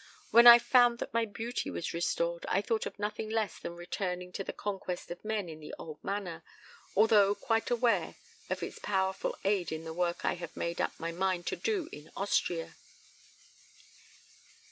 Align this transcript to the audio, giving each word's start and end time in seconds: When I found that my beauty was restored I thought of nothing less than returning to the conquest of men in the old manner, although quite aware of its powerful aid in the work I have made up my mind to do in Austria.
When 0.31 0.47
I 0.47 0.57
found 0.57 0.97
that 0.97 1.13
my 1.13 1.25
beauty 1.25 1.69
was 1.69 1.93
restored 1.93 2.47
I 2.49 2.59
thought 2.63 2.87
of 2.87 2.97
nothing 2.97 3.29
less 3.29 3.59
than 3.59 3.75
returning 3.75 4.31
to 4.31 4.43
the 4.43 4.51
conquest 4.51 5.11
of 5.11 5.23
men 5.23 5.47
in 5.47 5.59
the 5.59 5.75
old 5.77 6.03
manner, 6.03 6.43
although 6.95 7.35
quite 7.35 7.69
aware 7.69 8.15
of 8.49 8.63
its 8.63 8.79
powerful 8.79 9.37
aid 9.45 9.71
in 9.71 9.83
the 9.83 9.93
work 9.93 10.25
I 10.25 10.33
have 10.33 10.57
made 10.57 10.81
up 10.81 10.99
my 10.99 11.11
mind 11.11 11.45
to 11.53 11.55
do 11.55 11.87
in 11.91 12.09
Austria. 12.17 12.77